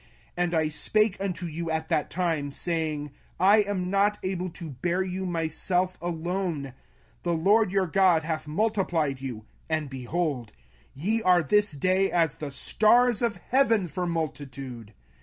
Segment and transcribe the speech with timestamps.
[0.01, 0.09] 05:001:009
[0.43, 5.03] And I spake unto you at that time, saying, I am not able to bear
[5.03, 6.73] you myself alone: 05:001:010
[7.21, 10.53] The LORD your God hath multiplied you, and, behold,
[10.95, 14.95] ye are this day as the stars of heaven for multitude.